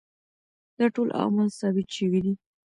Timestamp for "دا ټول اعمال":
0.77-1.49